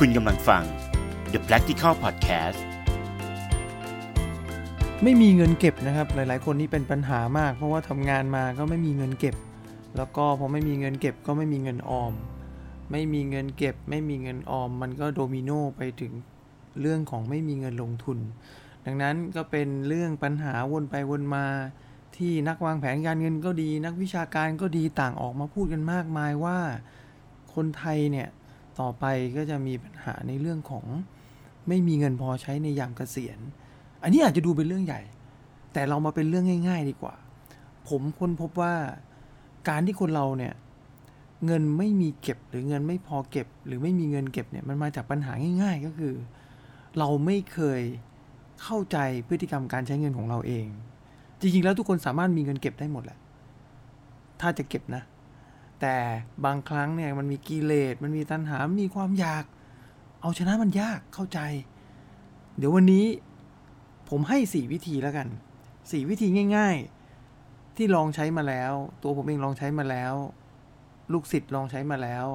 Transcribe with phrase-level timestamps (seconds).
[0.00, 0.62] คุณกำลังฟัง
[1.32, 2.58] The Practical Podcast
[5.02, 9.36] ไม่มีเงินเก็บนะครับ หลาย ๆ คนนี่เป็นปัญหามาก เพราะว่าทำงานมาก็ไม่มีเงินเก็บ
[9.96, 12.12] แล้วก็พอไม่มีเงินเก็บก็ไม่มีเงินออม
[12.90, 16.12] ไม่มีเงินเก็บ ไม่มีเงินออม มันก็โดมิโนไปถึง
[16.80, 18.18] เรื่องของไม่มีเงินลงทุน
[18.84, 21.46] ดังนั้นก็เป็นเรื่องปัญหาวนไปวนมา
[22.16, 26.58] ที่นักวางแผนการเงินก็ดี นักวิชาการก็ดีต่างออกมาพูดกันมากมายว่า
[27.54, 28.28] คนไทยเนี่ย
[28.80, 29.04] ต่อไป
[29.36, 30.84] ก็จะมีปัญหาในเรื่องของ
[31.68, 33.38] ไม่มีเงินพอใช้ในยามเกษียณ
[34.02, 35.00] อันนี้อาจจะดูเป็นเรื่องใหญ่
[35.72, 37.14] แต่เรามาเป็นเรื่องง่าย ๆ ดีกว่า
[37.88, 38.74] ผมค้นพบว่า
[39.68, 40.54] การที่คนเราเนี่ย
[41.46, 46.14] เงินไม่มีเก็บหรือเงินไม่พอเก็บ หรือไม่มีเงินเก็บเนี่ยมันมาจากปัญหาง่าย ๆ ก็คือ
[46.98, 47.80] เราไม่เคย
[48.62, 50.66] เข้าใจพฤติกรรมการใช้เงินของเราเอง
[51.40, 53.18] จริงๆแล้วทุกคนสามารถมีเงินเก็บได้หมดแหละ
[54.40, 55.02] ถ้าจะเก็บนะ
[55.86, 56.00] แต่
[56.44, 59.44] บางครั้งเนี่ยมันมีกิเลสมันมีตัณหา มีความอยาก
[60.20, 61.40] เอาชนะมันยากเข้าใจ
[62.56, 63.06] เดี๋ยววันนี้
[64.08, 65.28] ผมให้สี่วิธีแล้วกัน
[65.90, 66.76] สี่วิธีง่าย
[67.28, 70.14] ๆ ที่ลองใช้มาแล้ว ตัวผมเองลองใช้มาแล้ว
[71.12, 72.26] ลูกศิษย์ลองใช้มาแล้ว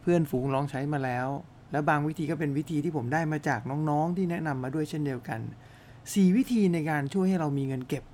[0.00, 1.26] เพื่อนฝูงลองใช้มาแล้ว
[1.72, 5.40] และบางวิธีก็เป็นวิธีที่ผมได้มาจากน้องๆ ที่แนะนำมาด้วยเช่นเดียวกัน
[5.88, 8.04] 4 วิธีในการช่วยให้เรามีเงินเก็บ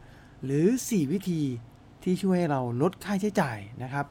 [0.45, 1.41] หรือ 4 วิธี
[2.03, 4.07] ที่ช่วยให้เราลดค่าใช้จ่ายนะครับ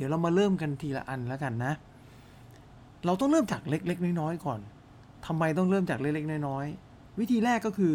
[0.00, 1.72] ดี๋ยวเรามาเริ่มกันทีละอันแล้วกันนะ
[3.06, 4.60] เราต้องเริ่มจากเล็กๆน้อยๆก่อน
[5.26, 7.94] ทำไมต้องเริ่มจากเล็กๆน้อยๆวิธีแรกก็คือ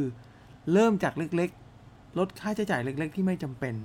[0.73, 3.75] เริ่มจากเล็กๆ ลดค่าใช้จ่ายเล็ก ๆ ที่ไม่จำเป็น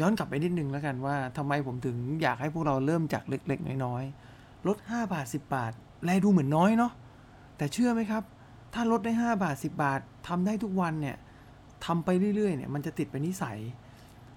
[0.00, 5.72] ย้อนกลับไปนิดนึงแล้วกันว่าทำไมผมถึงอยากให้พวกเราเริ่มจากเล็กๆน้อยๆลด5บาท 10 บาท
[6.04, 6.92] แลดูเหมือนน้อยเนาะ
[7.56, 8.22] แต่เชื่อไหมครับ
[8.74, 11.16] ถ้าลดได้ 5 บาท 10 บาททำได้ทุกวันเนี่ย
[11.84, 13.58] ทำไปเรื่อยๆเนี่ยมันจะติดเป็นนิสัย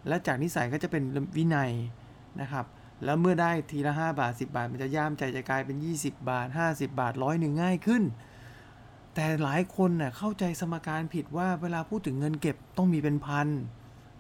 [0.08, 1.04] และจากนิสัยก็จะเป็น
[1.38, 1.72] วินัย
[2.42, 2.66] นะครับ
[3.04, 8.04] แล้วเมื่อได้ทีละ 5 บาท 10 บาท มันจะย่ามใจจะกลายเป็น 20 บาท 50 บาทร้อยหนึ่งง่ายขึ้น
[9.16, 13.48] แต่หลายคนเน่ยเข้าใจสมการผิดว่าเวลาพูดถึงเงินเก็บต้องมีเป็นพัน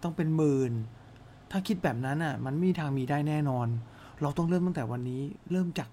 [0.03, 0.74] ต้องเป็นหมื่น
[1.52, 3.68] ถ้าคิดแบบนั้นอะมันไม่มีทางมีได้แน่นอน
[4.22, 5.22] เราต้องเริ่มตั้งแต่วันนี้
[5.52, 5.90] เริ่มจาก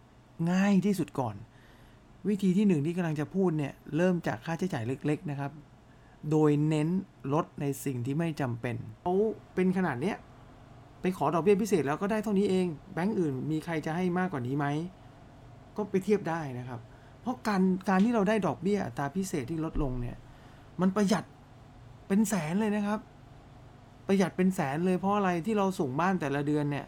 [0.50, 1.36] ง่ายที่สุดก่อน
[2.28, 5.52] วิธีที่หนึ่งที่กำลังจะพูดเนี่ยเริ่มจากค่าใช้จ่ายเล็ก ๆ นะครับ
[6.30, 6.88] โดยเน้น
[7.32, 9.14] ลดในสิ่งที่ไม่จำเป็นเขา
[9.54, 10.16] เป็นขนาดเนี้ย
[11.00, 14.66] ไปขอดอกเบี้ยพิเศษแล้วก็ได้เท่านี้เอง แบงก์อื่นมีใครจะให้มากกว่านี้ไหม
[15.76, 16.80] ก็ไปเทียบได้นะครับ
[17.22, 20.16] เพราะการการที่เราได้ดอกเบี้ยอัตราพิเศษที่ลดลงเนี่ย
[20.80, 21.24] มันประหยัด
[22.08, 23.00] เป็นแสนเลยนะครับ
[24.06, 26.86] ประหยัดเป็นแสนเลยเพราะอะไรที่เราส่งบ้านแต่ละเดือนเนี่ย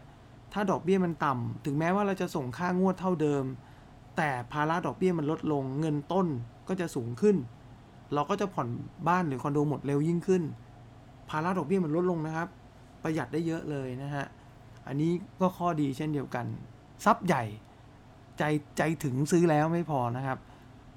[0.53, 3.43] ถ้าดอกเบี้ยมันต่ำถึงแม้ว่าเราจะส่งค่างวดเท่าเดิม
[4.17, 6.27] แต่ภาระดอกเบี้ยมันลดลง เงินต้น
[6.67, 7.35] ก็จะสูงขึ้น
[8.13, 8.67] เราก็จะผ่อน
[9.07, 10.43] บ้านหรือคอนโดหมดเร็วยิ่งขึ้น
[11.29, 12.47] ภาระดอกเบี้ยมันลดลงนะครับ
[13.03, 14.25] ประหยัดได้เยอะเลยนะฮะ
[14.87, 16.45] อันนี้ก็ข้อดีเช่นเดียวกัน
[17.05, 17.43] ทรัพย์ใหญ่
[18.37, 18.43] ใจ
[18.77, 20.37] ใจถึงซื้อแล้วไม่พอนะครับ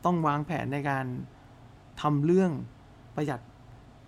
[0.05, 1.05] ต้องวางแผนในการ
[2.03, 2.51] ทำเรื่อง
[3.17, 3.41] ประหยัด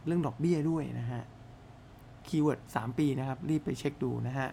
[0.06, 1.22] เรื่องดอกเบี้ยด้วยนะฮะ
[2.26, 4.48] keyword 3ปีนะครับ รีบไปเช็คดูนะฮะ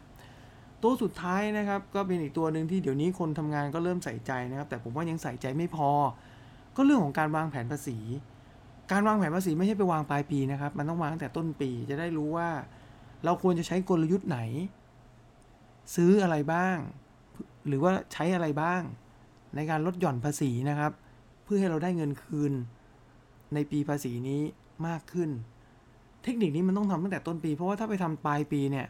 [0.81, 5.89] ตัวสุดท้ายนะครับ ก็เป็นอีกตัวหนึ่งที่เดี๋ยวนี้คนทำงานก็เริ่มใส่ใจนะครับ แต่ผมว่ายังใส่ใจไม่พอ
[6.75, 7.97] ก็เรื่องของการวางแผนภาษี
[8.91, 12.49] การวางแผนภาษีไม่ใช่ไปวางปลายปีนะครับ มันต้องวางตั้งแต่ต้นปี จะได้รู้ว่า
[13.25, 14.39] เราควรจะใช้กลยุทธ์ไหน
[15.95, 16.77] ซื้ออะไรบ้าง
[17.67, 18.81] หรือว่าใช้อะไรบ้าง
[19.55, 20.91] ในการลดหย่อนภาษีนะครับ
[21.43, 22.53] เพื่อให้เราได้เงินคืน
[23.53, 24.41] ในปีภาษีนี้
[24.87, 25.29] มากขึ้น
[26.23, 28.87] เทคนิคนี้มันต้องทำตั้งแต่ต้นปี เพราะว่าถ้าไปทำปลายปีเนี่ย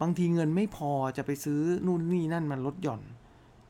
[0.00, 3.02] บางทีเงินไม่พอจะไปซื้อนู่นนี่นั่นมันลดหย่อน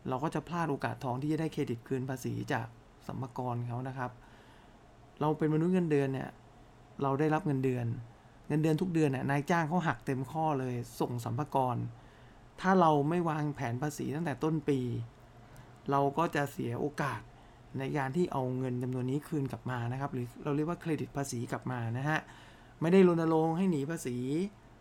[0.09, 2.67] เราก็จะพลาดโอกาสทองที่จะได้เครดิตคืนภาษีจาก
[3.07, 4.11] สัมภากรเขานะครับ
[5.21, 6.29] เราเป็นมนุษย์เงินเดือนเนี่ย
[7.03, 7.87] เราได้รับเงินเดือน
[8.51, 11.77] เงินเดือนทุกเดือนเนี่ยนายจ้างเขาหักเต็มข้อเลยส่งสัมภากร
[12.61, 14.81] ถ้าเราไม่วางแผนภาษีตั้งแต่ต้นปี
[15.91, 17.21] เราก็จะเสียโอกาส
[17.79, 22.19] ในการที่เอาเงินจำนวนนี้คืนกลับมานะครับ หรือเราเรียกว่าเครดิตภาษีกลับมานะฮะ
[22.81, 24.17] ไม่ได้รณรงค์ให้หนีภาษี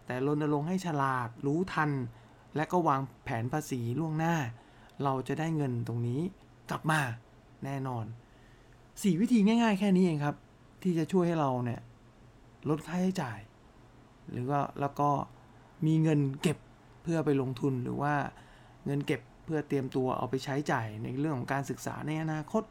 [0.06, 1.91] แต่รณรงค์ให้ฉลาดรู้ทัน
[2.56, 4.36] และก็วางแผนภาษีล่วงหน้า
[5.03, 6.22] เราจะได้เงินตรงนี้
[6.69, 7.01] กลับมา
[7.65, 8.06] แน่นอน
[8.63, 10.36] 4 วิธีง่าย ๆ แค่นี้เองครับ
[10.83, 11.80] ที่จะช่วยให้เราเนี่ย
[12.69, 13.39] ลดค่าใช้จ่าย
[14.31, 15.10] หรือว่าแล้วก็
[15.86, 16.58] มีเงินเก็บ
[17.04, 18.14] เพื่อไปลงทุนหรือว่า
[18.86, 22.64] เงินเก็บเพื่อเตรียมตัวเอาไปใช้จ่ายในเรื่องของการศึกษาในอนาคต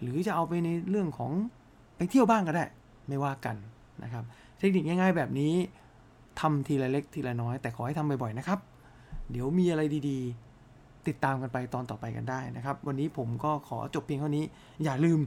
[0.00, 1.32] หรือจะเอาไปในเรื่องของ
[1.96, 2.66] ไปเที่ยวบ้างก็ได้
[3.08, 3.56] ไม่ว่ากัน
[4.02, 4.24] นะครับ
[4.58, 5.54] เทคนิคง่ายๆแบบนี้
[6.40, 8.60] ทำทีละเล็กทีละน้อย แต่ขอให้ทำบ่อยๆนะครับ
[9.30, 14.44] เดี๋ยวมีอะไรดีๆ ติดตามกันไปตอนต่อไปกันได้นะครับ วันนี้ผมก็ขอจบเพียงเท่านี้
[14.84, 15.20] อย่าลืม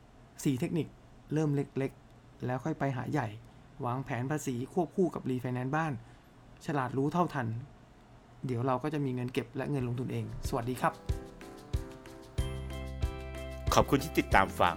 [0.00, 0.86] 4 เทคนิค
[1.34, 3.28] เริ่มเล็กๆ แล้วค่อยไปหาใหญ่
[3.86, 5.92] วางแผนภาษีควบคู่กับรีไฟแนนซ์บ้าน
[6.66, 7.48] ฉลาดรู้เท่าทัน
[8.46, 10.92] เดี๋ยวเราก็จะมีเงินเก็บและเงินลงทุนเอง สวัสดีครับ
[13.74, 14.76] ขอบคุณที่ติดตามฟัง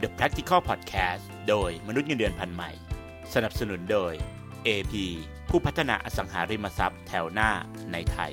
[0.00, 2.70] The Practical Podcast โดยมนุษย์เงินเดือนพันธุ์ใหม่
[3.34, 4.12] สนับสนุนโดย
[4.66, 4.94] AP
[5.48, 7.50] ผู้พัฒนาอสังหาริมทรัพย์แถวหน้า
[7.92, 8.32] ในไทย